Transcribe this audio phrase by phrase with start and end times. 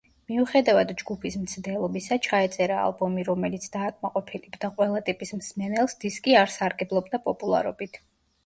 [0.29, 8.03] მიუხედავად ჯგუფის მცდელობისა, ჩაეწერა ალბომი, რომელიც დააკმაყოფილებდა ყველა ტიპის მსმენელს, დისკი არ სარგებლობდა პოპულარობით.